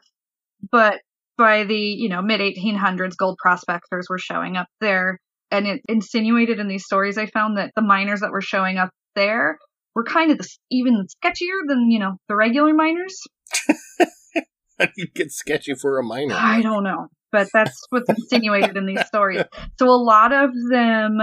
[0.72, 1.02] But
[1.40, 5.18] by the you know mid 1800s, gold prospectors were showing up there,
[5.50, 8.92] and it insinuated in these stories I found that the miners that were showing up
[9.20, 9.60] there
[9.96, 13.22] were kind of the, even sketchier than you know the regular miners.
[14.80, 16.34] How do you get sketchy for a miner?
[16.36, 19.44] I don't know, but that's what's insinuated in these stories.
[19.78, 21.20] So a lot of them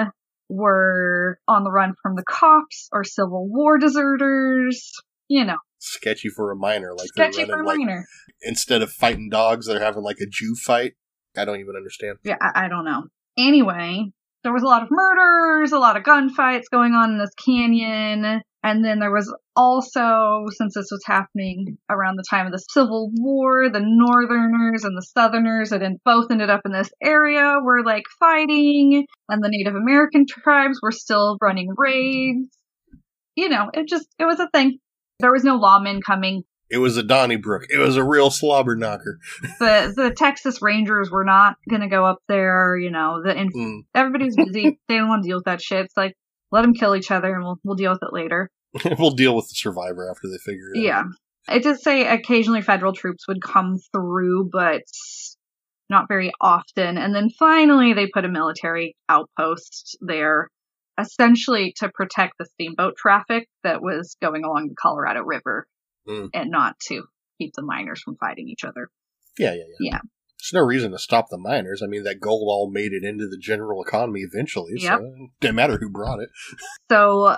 [0.48, 4.92] were on the run from the cops or Civil War deserters.
[5.28, 8.06] You know, Sketchy for a miner, like sketchy for a running like minor.
[8.42, 10.94] instead of fighting dogs, they're having like a Jew fight.
[11.37, 12.18] I don't even understand.
[12.24, 13.04] Yeah, I, I don't know.
[13.38, 17.35] Anyway, there was a lot of murders, a lot of gunfights going on in this
[17.35, 18.42] canyon.
[18.62, 23.11] And then there was also, since this was happening around the time of the Civil
[23.14, 28.03] War, the Northerners and the Southerners en- both ended up in this area were like
[28.18, 32.49] fighting, and the Native American tribes were still running raids.
[33.37, 34.79] You know, it just, it was a thing.
[35.20, 36.42] There was no lawmen coming.
[36.70, 37.66] It was a Donnybrook.
[37.70, 39.18] It was a real slobber knocker.
[39.61, 42.76] The the Texas Rangers were not gonna go up there.
[42.76, 43.81] You know, the inf- Mm.
[43.94, 44.79] everybody's busy.
[44.88, 45.85] they don't want to deal with that shit.
[45.85, 46.14] It's like
[46.50, 48.50] let them kill each other and we'll, we'll deal with it later.
[48.98, 50.83] we'll deal with the survivor after they figure it out.
[50.83, 51.02] Yeah.
[51.48, 54.83] It did say occasionally federal troops would come through, but
[55.88, 56.98] not very often.
[56.98, 60.48] And then finally, they put a military outpost there,
[60.98, 65.66] essentially to protect the steamboat traffic that was going along the Colorado River
[66.09, 66.31] Mm.
[66.35, 67.05] and not to
[67.38, 68.88] keep the miners from fighting each other.
[69.38, 69.90] Yeah, yeah, yeah.
[69.92, 69.99] Yeah.
[70.38, 71.83] There's no reason to stop the miners.
[71.83, 74.99] I mean, that gold all made it into the general economy eventually, Yep.
[74.99, 76.29] so it didn't matter who brought it.
[76.90, 77.37] So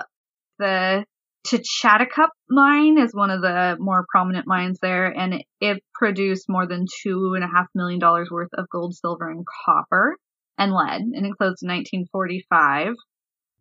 [0.59, 1.05] the
[1.47, 6.85] Techatticup mine is one of the more prominent mines there, and it produced more than
[7.01, 10.17] two and a half million dollars worth of gold, silver, and copper
[10.57, 12.93] and lead, and it closed in 1945.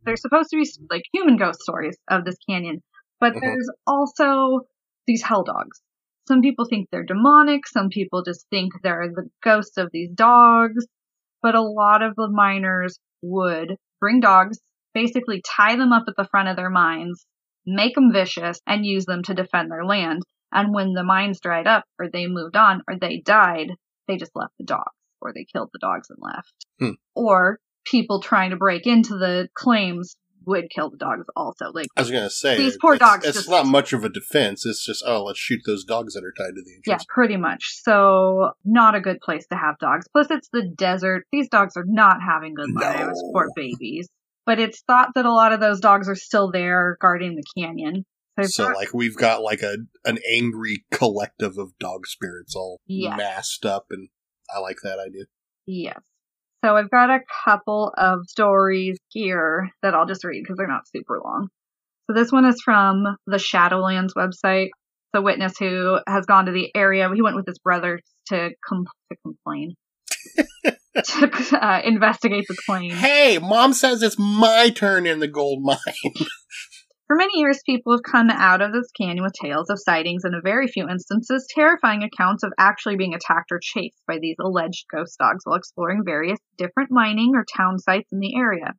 [0.05, 2.83] There's supposed to be like human ghost stories of this canyon,
[3.21, 3.41] but Mhm.
[3.41, 4.67] there's also
[5.09, 5.81] these hell dogs.
[6.29, 10.87] Some people think they're demonic, some people just think they're the ghosts of these dogs,
[11.43, 14.61] but a lot of the miners would bring dogs,
[14.95, 17.25] basically tie them up at the front of their mines,
[17.67, 20.23] make them vicious, and use them to defend their land.
[20.53, 23.73] And when the mines dried up, or they moved on, or they died,
[24.07, 26.53] they just left the dogs, or they killed the dogs and left.
[26.79, 26.97] Hmm.
[27.15, 30.17] Or people trying to break into the claims
[30.49, 31.71] would kill the dogs also.
[31.73, 34.03] Like, I was going to say, These poor it's, dogs It's just- not much of
[34.05, 34.67] a defense.
[34.67, 37.81] It's just, oh, let's shoot those dogs that are tied to the yeah, pretty much.
[37.83, 40.07] So, not a good place to have dogs.
[40.13, 41.25] Plus, it's the desert.
[41.31, 43.21] These dogs are not having good lives.
[43.23, 43.33] No.
[43.33, 44.09] Poor babies.
[44.47, 48.05] But it's thought that a lot of those dogs are still there guarding the canyon.
[48.37, 52.81] They've So, got- like, we've got like a an angry collective of dog spirits all
[52.87, 53.17] Yeah.
[53.17, 54.09] masked up, and
[54.55, 55.25] I like that idea.
[55.67, 55.99] Yes.
[56.65, 60.89] So I've got a couple of stories here that I'll just read because they're not
[60.89, 61.49] super long.
[62.07, 64.71] So this one is from the Shadowlands website.
[65.13, 68.87] The witness who has gone to the area, he went with his brother to com-
[69.11, 69.75] to complain,
[71.05, 72.91] to uh, investigate the claim.
[72.91, 75.79] Hey, mom says it's my turn in the gold mine.
[77.09, 80.35] For many years, people have come out of this canyon with tales of sightings and,
[80.35, 84.85] in very few instances, terrifying accounts of actually being attacked or chased by these alleged
[84.95, 88.75] ghost dogs while exploring various different mining or town sites in the area.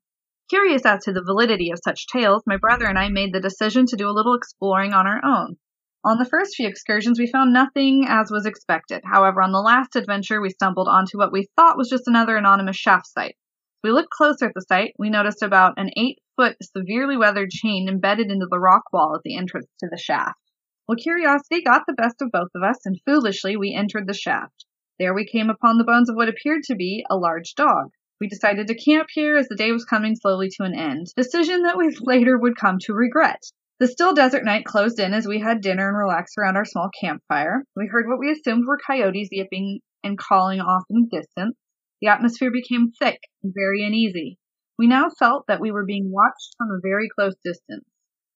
[0.47, 3.87] Curious as to the validity of such tales, my brother and I made the decision
[3.87, 5.57] to do a little exploring on our own.
[6.05, 9.01] On the first few excursions, we found nothing as was expected.
[9.11, 12.77] However, on the last adventure, we stumbled onto what we thought was just another anonymous
[12.77, 13.37] shaft site.
[13.83, 14.93] We looked closer at the site.
[14.99, 19.23] We noticed about an eight foot, severely weathered chain embedded into the rock wall at
[19.23, 20.39] the entrance to the shaft.
[20.87, 24.63] Well, curiosity got the best of both of us, and foolishly we entered the shaft.
[24.97, 27.89] There we came upon the bones of what appeared to be a large dog.
[28.21, 31.63] We decided to camp here as the day was coming slowly to an end, decision
[31.63, 33.43] that we later would come to regret.
[33.79, 36.89] The still desert night closed in as we had dinner and relaxed around our small
[37.01, 37.65] campfire.
[37.75, 41.57] We heard what we assumed were coyotes yipping and calling off in the distance.
[42.01, 44.38] The atmosphere became thick and very uneasy.
[44.79, 47.83] We now felt that we were being watched from a very close distance.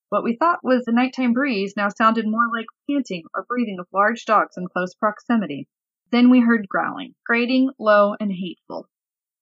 [0.09, 3.87] What we thought was the nighttime breeze now sounded more like panting or breathing of
[3.93, 5.69] large dogs in close proximity.
[6.11, 8.89] Then we heard growling, grating, low, and hateful.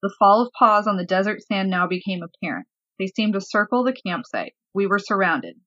[0.03, 2.67] The fall of paws on the desert sand now became apparent.
[2.99, 4.53] They seemed to circle the campsite.
[4.71, 5.59] We were surrounded.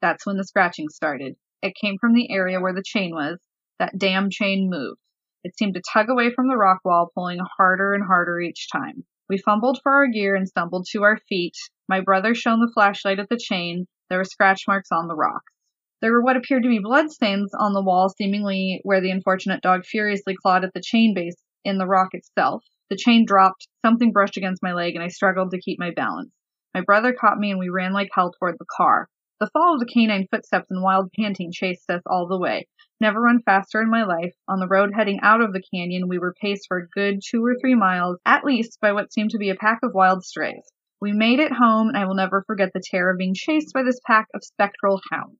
[0.00, 1.36] That's when the scratching started.
[1.60, 3.38] It came from the area where the chain was.
[3.78, 5.02] That damn chain moved.
[5.44, 9.04] It seemed to tug away from the rock wall, pulling harder and harder each time.
[9.30, 11.54] We fumbled for our gear and stumbled to our feet.
[11.88, 13.86] My brother shone the flashlight at the chain.
[14.08, 15.52] There were scratch marks on the rocks.
[16.00, 19.84] There were what appeared to be bloodstains on the wall, seemingly where the unfortunate dog
[19.84, 22.64] furiously clawed at the chain base in the rock itself.
[22.88, 26.32] The chain dropped, something brushed against my leg, and I struggled to keep my balance.
[26.74, 29.08] My brother caught me, and we ran like hell toward the car.
[29.38, 32.66] The fall of the canine footsteps and wild panting chased us all the way.
[33.00, 34.34] Never run faster in my life.
[34.46, 37.42] On the road heading out of the canyon, we were paced for a good two
[37.44, 40.70] or three miles, at least by what seemed to be a pack of wild strays.
[41.00, 43.82] We made it home, and I will never forget the terror of being chased by
[43.84, 45.38] this pack of spectral hounds.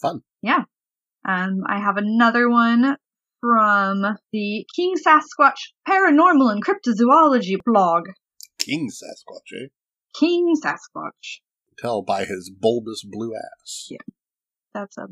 [0.00, 0.22] Fun.
[0.40, 0.64] Yeah.
[1.26, 2.96] Um, I have another one
[3.40, 8.04] from the King Sasquatch Paranormal and Cryptozoology blog.
[8.60, 9.66] King Sasquatch, eh?
[10.18, 11.40] King Sasquatch.
[11.76, 13.88] Tell by his bulbous blue ass.
[13.90, 13.98] Yeah.
[14.72, 15.08] That's a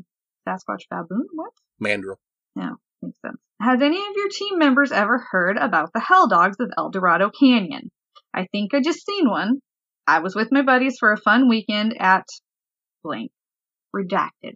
[0.47, 1.27] Sasquatch baboon?
[1.33, 1.51] What?
[1.79, 2.19] Mandrill.
[2.55, 3.37] Yeah, makes sense.
[3.61, 7.29] Has any of your team members ever heard about the Hell Dogs of El Dorado
[7.29, 7.89] Canyon?
[8.33, 9.59] I think I just seen one.
[10.05, 12.27] I was with my buddies for a fun weekend at
[13.03, 13.31] blank.
[13.95, 14.55] Redacted.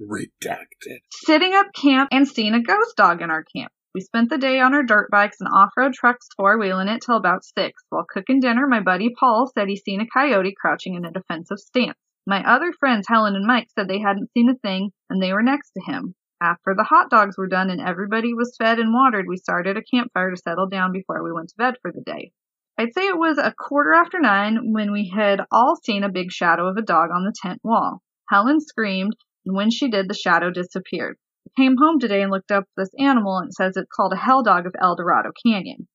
[0.00, 0.98] Redacted.
[1.10, 3.72] Sitting up camp and seeing a ghost dog in our camp.
[3.94, 7.44] We spent the day on our dirt bikes and off-road trucks four-wheeling it till about
[7.44, 7.82] six.
[7.90, 11.58] While cooking dinner, my buddy Paul said he seen a coyote crouching in a defensive
[11.58, 11.98] stance.
[12.26, 15.42] My other friends, Helen and Mike, said they hadn't seen a thing and they were
[15.42, 16.14] next to him.
[16.44, 19.82] After the hot dogs were done and everybody was fed and watered, we started a
[19.82, 22.32] campfire to settle down before we went to bed for the day.
[22.76, 26.30] I'd say it was a quarter after nine when we had all seen a big
[26.30, 28.02] shadow of a dog on the tent wall.
[28.28, 31.16] Helen screamed, and when she did, the shadow disappeared.
[31.48, 34.16] I came home today and looked up this animal, and it says it's called a
[34.16, 35.88] hell dog of El Dorado Canyon.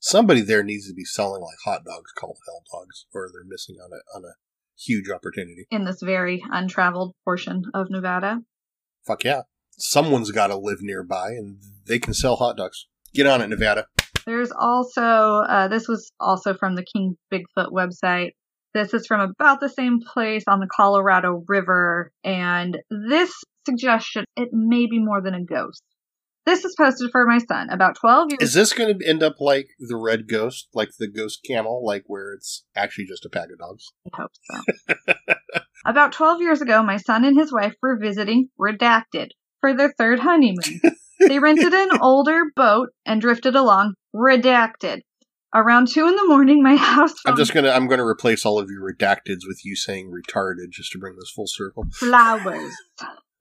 [0.00, 3.76] Somebody there needs to be selling like hot dogs called hell dogs, or they're missing
[3.82, 4.34] on a on a
[4.78, 5.66] huge opportunity.
[5.70, 8.42] in this very untraveled portion of Nevada.
[9.06, 9.42] Fuck yeah.
[9.78, 12.86] Someone's got to live nearby, and they can sell hot dogs.
[13.14, 13.86] Get on it, Nevada.
[14.26, 18.32] There's also, uh, this was also from the King Bigfoot website.
[18.74, 23.32] This is from about the same place on the Colorado River, and this
[23.64, 25.82] suggestion, it may be more than a ghost.
[26.44, 29.34] This is posted for my son, about 12 years Is this going to end up
[29.38, 33.48] like the red ghost, like the ghost camel, like where it's actually just a pack
[33.52, 33.92] of dogs?
[34.06, 35.14] I hope so.
[35.86, 39.28] About 12 years ago, my son and his wife were visiting Redacted
[39.60, 40.80] for their third honeymoon.
[41.20, 45.00] they rented an older boat and drifted along Redacted.
[45.54, 48.68] Around 2 in the morning, my house I'm just gonna I'm gonna replace all of
[48.70, 51.84] your redacteds with you saying retarded just to bring this full circle.
[51.92, 52.74] flowers.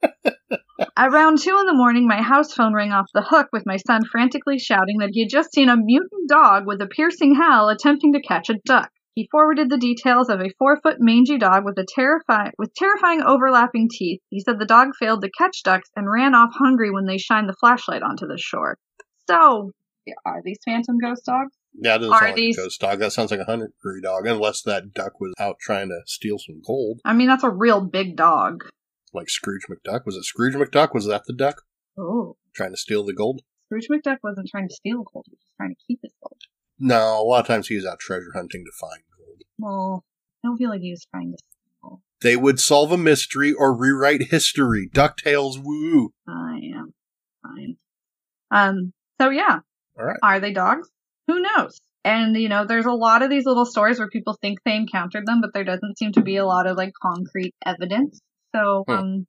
[0.97, 4.03] Around 2 in the morning, my house phone rang off the hook with my son
[4.06, 8.13] frantically shouting that he had just seen a mutant dog with a piercing howl attempting
[8.13, 8.89] to catch a duck.
[9.17, 13.89] He forwarded the details of a four-foot mangy dog with a terrifying with terrifying overlapping
[13.91, 14.21] teeth.
[14.30, 17.49] He said the dog failed to catch ducks and ran off hungry when they shined
[17.49, 18.77] the flashlight onto the shore.
[19.27, 19.71] So,
[20.23, 21.51] are these phantom ghost dogs?
[21.73, 22.99] Yeah, it doesn't Are sound like these- a ghost dog.
[22.99, 26.62] That sounds like a hungry dog, unless that duck was out trying to steal some
[26.63, 28.69] gold, I mean, that's a real big dog.
[29.15, 30.06] like Scrooge McDuck.
[30.06, 30.93] Was it Scrooge McDuck?
[30.93, 31.63] Was that the duck
[31.97, 33.41] Oh, trying to steal the gold?
[33.65, 36.39] Scrooge McDuck wasn't trying to steal gold; he was trying to keep his gold.
[36.79, 39.41] No, a lot of times he was out treasure hunting to find gold.
[39.57, 40.05] Well,
[40.43, 42.01] I don't feel like he was trying to steal.
[42.21, 44.89] They would solve a mystery or rewrite history.
[44.93, 46.11] Ducktales, woo!
[46.27, 46.93] I am
[47.43, 47.77] fine.
[48.51, 48.93] Um.
[49.19, 49.59] So yeah,
[49.99, 50.17] All right.
[50.23, 50.89] are they dogs?
[51.27, 51.79] Who knows?
[52.03, 55.25] And you know, there's a lot of these little stories where people think they encountered
[55.25, 58.19] them, but there doesn't seem to be a lot of like concrete evidence.
[58.55, 58.93] So, Hmm.
[58.93, 59.27] um,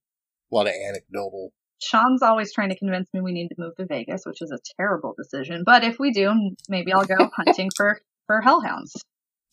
[0.52, 1.52] A lot of anecdotal.
[1.80, 4.58] Sean's always trying to convince me we need to move to Vegas, which is a
[4.80, 5.62] terrible decision.
[5.64, 6.32] But if we do,
[6.68, 8.94] maybe I'll go hunting for for hellhounds,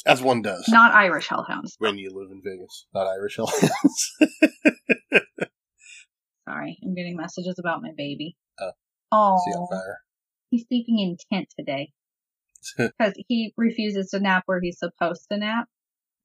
[0.06, 0.68] As one does.
[0.68, 1.76] not Irish hellhounds.
[1.80, 4.18] when you live in Vegas, not Irish Hellhounds.
[6.48, 8.36] Sorry, I'm getting messages about my baby.
[8.60, 8.72] Oh.
[9.12, 10.00] Oh, See on fire.
[10.52, 11.92] he's sleeping in tent today
[12.78, 15.68] because he refuses to nap where he's supposed to nap.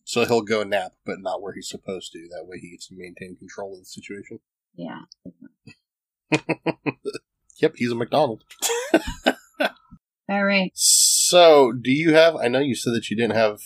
[0.05, 2.19] So he'll go nap, but not where he's supposed to.
[2.31, 4.41] That way he gets to maintain control of the situation.
[4.75, 5.01] Yeah.
[7.61, 8.43] Yep, he's a McDonald.
[10.29, 10.73] All right.
[10.75, 12.37] So, do you have?
[12.37, 13.61] I know you said that you didn't have.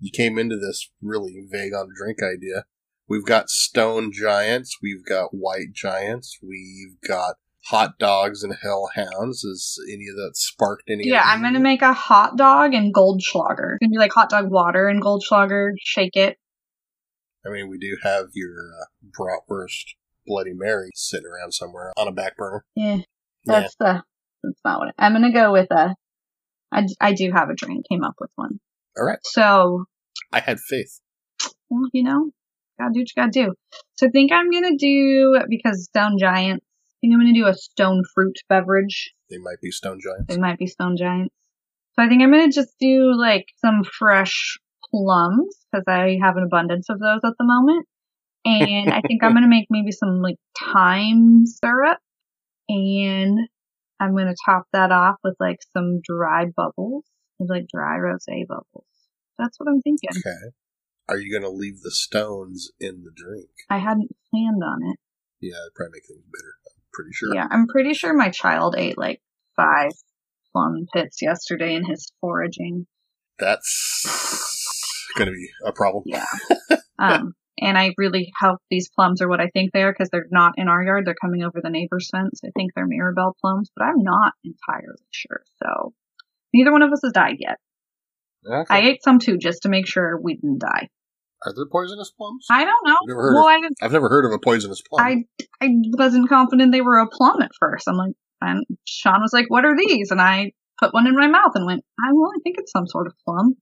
[0.00, 2.64] You came into this really vague on drink idea.
[3.08, 4.78] We've got stone giants.
[4.82, 6.38] We've got white giants.
[6.42, 9.44] We've got hot dogs and hellhounds.
[9.44, 11.08] Is any of that sparked any?
[11.08, 13.76] Yeah, I'm gonna make a hot dog and Goldschlager.
[13.76, 15.70] It's gonna be like hot dog water and Goldschlager.
[15.80, 16.36] Shake it.
[17.46, 18.84] I mean, we do have your uh,
[19.18, 19.94] bratwurst
[20.28, 22.64] Bloody Mary sitting around somewhere on a back burner.
[22.76, 23.02] Yeah, Yeah.
[23.44, 24.02] that's the.
[24.44, 25.94] That's not what I, I'm gonna go with a.
[26.70, 27.86] I, I do have a drink.
[27.90, 28.60] Came up with one.
[28.96, 29.18] All right.
[29.24, 29.84] So
[30.32, 31.00] I had faith.
[31.70, 32.30] well, you know,
[32.78, 33.54] gotta do what you gotta do.
[33.96, 36.64] So I think I'm gonna do because Stone Giants.
[36.64, 39.12] I think I'm gonna do a stone fruit beverage.
[39.30, 40.26] They might be stone giants.
[40.34, 41.34] They might be stone giants.
[41.94, 44.58] So I think I'm gonna just do like some fresh
[44.90, 47.86] plums because I have an abundance of those at the moment.
[48.48, 51.98] And I think I'm gonna make maybe some like thyme syrup
[52.68, 53.38] and
[54.00, 57.04] I'm gonna top that off with like some dry bubbles,
[57.38, 58.86] like dry rosé bubbles.
[59.38, 60.10] That's what I'm thinking.
[60.10, 60.52] Okay.
[61.08, 63.48] Are you going to leave the stones in the drink?
[63.70, 64.98] I hadn't planned on it.
[65.40, 66.52] Yeah, it'd probably make things bitter.
[66.66, 67.34] I'm pretty sure.
[67.34, 69.22] Yeah, I'm pretty sure my child ate like
[69.56, 69.92] five
[70.52, 72.86] plum pits yesterday in his foraging.
[73.38, 76.02] That's going to be a problem.
[76.04, 76.26] Yeah.
[76.98, 80.26] um, and I really hope these plums are what I think they are because they're
[80.30, 81.06] not in our yard.
[81.06, 82.40] They're coming over the neighbor's fence.
[82.44, 85.42] I think they're Mirabelle plums, but I'm not entirely sure.
[85.62, 85.92] So
[86.52, 87.56] neither one of us has died yet.
[88.46, 88.74] Okay.
[88.74, 90.88] I ate some too just to make sure we didn't die.
[91.44, 92.46] Are there poisonous plums?
[92.50, 92.96] I don't know.
[93.06, 93.84] Never heard well, of- I.
[93.84, 95.04] I've never heard of a poisonous plum.
[95.04, 97.88] I I wasn't confident they were a plum at first.
[97.88, 101.28] I'm like, and Sean was like, "What are these?" And I put one in my
[101.28, 103.56] mouth and went, "I well, I think it's some sort of plum."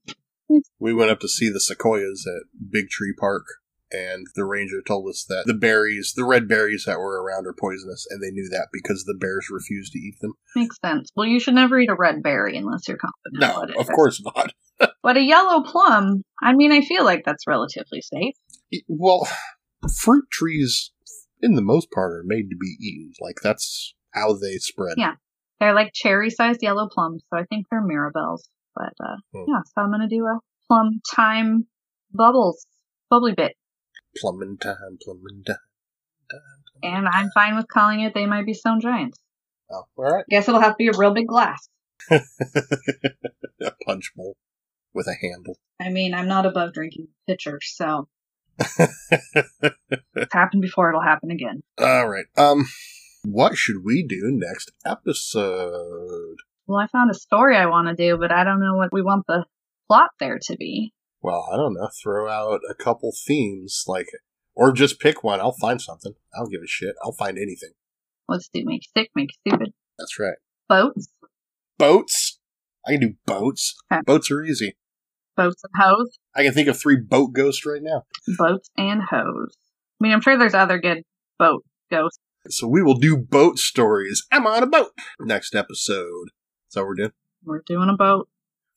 [0.79, 3.45] we went up to see the sequoias at Big Tree Park,
[3.93, 7.55] and the ranger told us that the berries, the red berries that were around, are
[7.59, 10.33] poisonous, and they knew that because the bears refused to eat them.
[10.55, 11.11] Makes sense.
[11.17, 13.71] Well, you should never eat a red berry unless you're confident.
[13.75, 13.95] No, of is.
[13.95, 14.53] course not.
[15.03, 18.35] But a yellow plum, I mean, I feel like that's relatively safe.
[18.89, 19.27] Well,
[19.99, 20.91] fruit trees,
[21.41, 23.13] in the most part, are made to be eaten.
[23.21, 24.95] Like that's how they spread.
[24.99, 25.15] Yeah.
[25.61, 28.41] They're like cherry sized yellow plums, so I think they're Mirabelles.
[28.75, 29.45] But uh, Hmm.
[29.49, 31.67] yeah, so I'm gonna do a plum thyme
[32.13, 32.67] bubbles
[33.09, 33.53] bubbly bit,
[34.17, 35.57] Plumbing time, plumbing time.
[36.31, 36.41] time,
[36.83, 38.15] and I'm fine with calling it.
[38.15, 39.19] They might be stone giants.
[39.71, 40.25] Oh, all right.
[40.29, 41.69] Guess it'll have to be a real big glass.
[42.11, 42.21] a
[43.85, 44.37] punch bowl
[44.95, 45.59] with a handle.
[45.81, 48.09] I mean, I'm not above drinking pitchers, so
[48.79, 50.91] it's happened before.
[50.91, 51.63] It'll happen again.
[51.79, 52.27] All right.
[52.37, 52.67] Um,
[53.25, 56.37] what should we do next episode?
[56.67, 59.03] Well, I found a story I want to do, but I don't know what we
[59.03, 59.45] want the
[59.89, 60.93] plot there to be.
[61.27, 61.89] Well, I don't know.
[62.01, 64.07] Throw out a couple themes, like,
[64.55, 65.41] or just pick one.
[65.41, 66.13] I'll find something.
[66.33, 66.95] I don't give a shit.
[67.03, 67.71] I'll find anything.
[68.29, 69.73] Let's do make sick, make stupid.
[69.99, 70.37] That's right.
[70.69, 71.09] Boats,
[71.79, 72.39] Boats.
[72.87, 73.75] I can do boats.
[73.93, 74.03] Okay.
[74.07, 74.77] Boats are easy.
[75.37, 76.17] boats and hoes.
[76.37, 78.05] I can think of three boat ghosts right now.
[78.39, 79.53] boats and hoes.
[80.01, 81.03] I mean, I'm sure there's other good
[81.41, 82.21] boat ghosts.
[82.51, 84.25] So we will do boat stories.
[84.31, 84.93] I'm on a boat.
[85.19, 86.29] Next episode.
[86.69, 87.13] That's what we're doing.
[87.45, 88.29] We're doing a boat,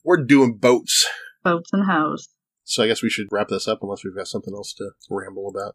[0.02, 1.06] We're doing boats.
[1.44, 2.28] boats and hose.
[2.70, 5.48] So I guess we should wrap this up unless we've got something else to ramble
[5.48, 5.74] about.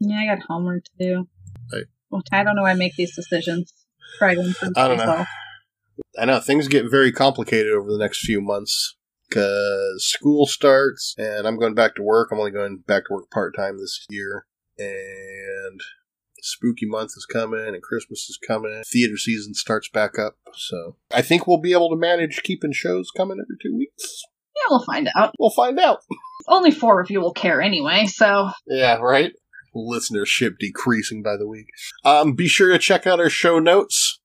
[0.00, 1.28] Yeah, I got homework to do.
[1.70, 1.84] Hey.
[2.10, 2.62] Well, I don't know.
[2.62, 3.72] why I make these decisions.
[4.18, 5.24] Try to improve I don't know.
[6.18, 8.96] I know things get very complicated over the next few months
[9.28, 12.30] because school starts and I'm going back to work.
[12.32, 14.44] I'm only going back to work part time this year,
[14.76, 15.80] and
[16.40, 18.82] spooky month is coming and Christmas is coming.
[18.92, 23.12] Theater season starts back up, so I think we'll be able to manage keeping shows
[23.16, 24.24] coming every two weeks.
[24.56, 25.34] Yeah, we'll find out.
[25.38, 26.00] We'll find out.
[26.48, 29.32] Only four of you will care anyway, so Yeah, right.
[29.74, 31.68] Listenership decreasing by the week.
[32.04, 34.20] Um, be sure to check out our show notes,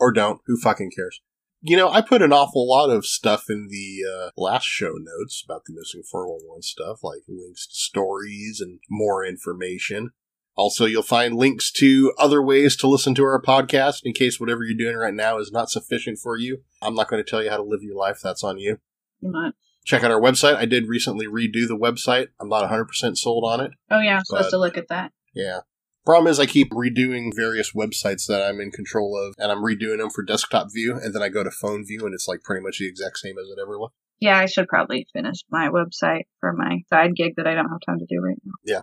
[0.00, 0.40] or don't.
[0.46, 1.20] Who fucking cares?
[1.62, 5.44] You know, I put an awful lot of stuff in the uh, last show notes
[5.44, 10.10] about the missing 411 stuff, like links to stories and more information.
[10.56, 14.64] Also, you'll find links to other ways to listen to our podcast in case whatever
[14.64, 16.62] you're doing right now is not sufficient for you.
[16.82, 18.20] I'm not going to tell you how to live your life.
[18.22, 18.78] That's on you.
[19.20, 19.52] You might.
[19.84, 20.56] Check out our website.
[20.56, 22.28] I did recently redo the website.
[22.38, 23.72] I'm not 100% sold on it.
[23.90, 25.12] Oh yeah, I'm supposed to look at that.
[25.34, 25.60] Yeah.
[26.04, 29.98] Problem is, I keep redoing various websites that I'm in control of, and I'm redoing
[29.98, 32.62] them for desktop view, and then I go to phone view, and it's like pretty
[32.62, 33.90] much the exact same as it ever was.
[34.18, 37.80] Yeah, I should probably finish my website for my side gig that I don't have
[37.86, 38.52] time to do right now.
[38.64, 38.80] Yeah.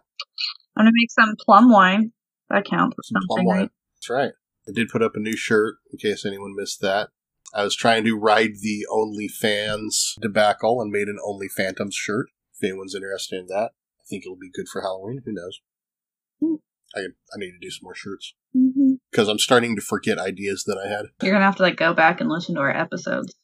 [0.75, 2.11] I'm gonna make some plum wine.
[2.49, 3.57] That counts Some plum something, wine.
[3.61, 3.69] right?
[3.95, 4.31] That's right.
[4.67, 7.09] I did put up a new shirt in case anyone missed that.
[7.54, 12.28] I was trying to ride the OnlyFans debacle and made an Only Phantoms shirt.
[12.54, 15.22] If anyone's interested in that, I think it'll be good for Halloween.
[15.26, 15.62] Who knows?
[16.41, 16.56] Hmm.
[16.95, 17.00] I
[17.34, 18.34] I need to do some more shirts
[19.12, 21.08] because I'm starting to forget ideas that I had.
[21.22, 23.36] You're gonna have to like go back and listen to our episodes.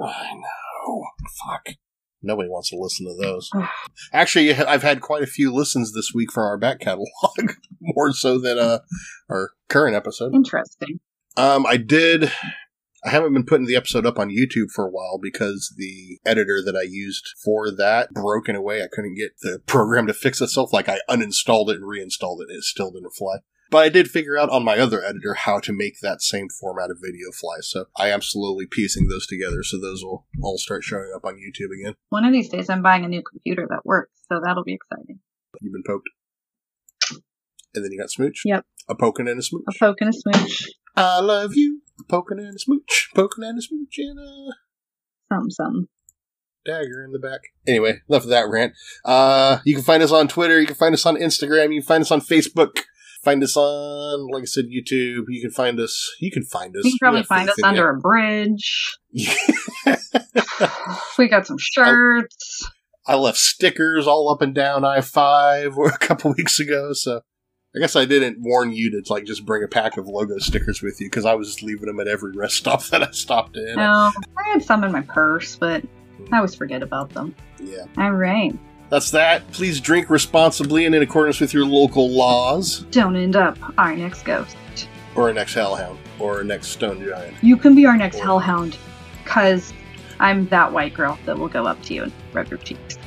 [0.00, 1.04] I know.
[1.44, 1.74] Fuck.
[2.22, 3.50] Nobody wants to listen to those.
[4.12, 7.08] Actually, I've had quite a few listens this week from our back catalog,
[7.80, 8.78] more so than uh,
[9.28, 10.34] our current episode.
[10.34, 11.00] Interesting.
[11.36, 12.30] Um, I did.
[13.04, 16.62] I haven't been putting the episode up on YouTube for a while because the editor
[16.64, 20.14] that I used for that broke in a way I couldn't get the program to
[20.14, 20.72] fix itself.
[20.72, 23.38] Like I uninstalled it and reinstalled it, and it still didn't fly.
[23.70, 26.90] But I did figure out on my other editor how to make that same format
[26.90, 27.56] of video fly.
[27.60, 29.62] So I am slowly piecing those together.
[29.62, 31.94] So those will all start showing up on YouTube again.
[32.08, 35.18] One of these days, I'm buying a new computer that works, so that'll be exciting.
[35.60, 36.08] You've been poked.
[37.74, 38.42] And then you got Smooch.
[38.44, 38.64] Yep.
[38.88, 39.64] A poking and a smooch.
[39.68, 41.80] A poke and a smooch, I love you.
[42.08, 43.10] Poking and a smooch.
[43.14, 44.54] Poking and a smooch and a
[45.30, 45.88] something, something.
[46.64, 47.40] dagger in the back.
[47.66, 48.72] Anyway, enough of that rant.
[49.04, 50.60] Uh, you can find us on Twitter.
[50.60, 51.72] You can find us on Instagram.
[51.72, 52.80] You can find us on Facebook.
[53.22, 55.24] Find us on, like I said, YouTube.
[55.28, 56.14] You can find us.
[56.20, 56.84] You can find us.
[56.84, 58.98] You can probably find us under a bridge.
[61.18, 62.68] We got some shirts.
[63.06, 67.20] I left stickers all up and down I five a couple weeks ago, so
[67.76, 70.80] I guess I didn't warn you to like just bring a pack of logo stickers
[70.80, 73.56] with you because I was just leaving them at every rest stop that I stopped
[73.56, 73.76] in.
[73.76, 73.82] No,
[74.36, 75.82] I had some in my purse, but
[76.30, 77.34] I always forget about them.
[77.60, 78.56] Yeah, All right.
[78.90, 79.50] that's that.
[79.52, 84.22] Please drink responsibly and in accordance with your local laws, Don't end up our next
[84.24, 84.56] ghost.
[85.16, 87.34] or a next hellhound, or a next stone giant.
[87.42, 88.76] You can be our next hellhound,
[89.24, 89.72] because
[90.20, 92.98] I'm that white girl that will go up to you and rub your cheeks.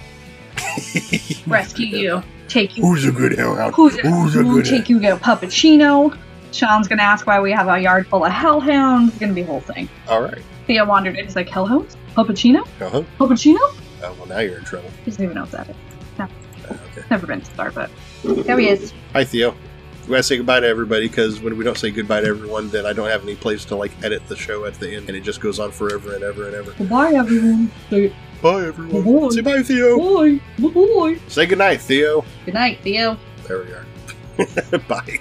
[1.48, 2.24] Rescue you.
[2.48, 2.84] Take you.
[2.84, 3.76] Who's a good hellhound?
[3.76, 4.06] Who's it?
[4.06, 6.18] Who's a We'll good take you to Puppuccino.
[6.52, 9.10] Sean's gonna ask why we have a yard full of hellhounds.
[9.12, 9.90] It's gonna be a whole thing.
[10.08, 10.42] All right.
[10.66, 11.26] Theo wandered in.
[11.26, 11.96] He's like, Hellhounds?
[12.16, 12.62] Puppuccino?
[12.82, 13.04] Uh-huh.
[13.20, 13.58] Puppuccino?
[13.60, 14.90] Oh, well, now you're in trouble.
[15.04, 15.76] He doesn't even know what that is.
[16.20, 16.28] Uh,
[16.72, 17.08] okay.
[17.10, 18.44] Never been to Starbucks.
[18.46, 18.94] There he is.
[19.14, 19.56] Hi, Theo.
[20.08, 22.86] We gotta say goodbye to everybody because when we don't say goodbye to everyone, then
[22.86, 25.22] I don't have any place to like edit the show at the end, and it
[25.22, 26.72] just goes on forever and ever and ever.
[26.78, 27.72] Goodbye, everyone.
[28.38, 29.04] Say Bye, everyone.
[29.04, 29.30] Bye-bye.
[29.32, 29.98] Say bye, Theo.
[29.98, 30.40] bye.
[30.60, 31.18] Bye.
[31.28, 32.24] Say goodnight, Theo.
[32.46, 33.18] Good night, Theo.
[33.48, 33.86] There we are.
[34.88, 35.20] bye.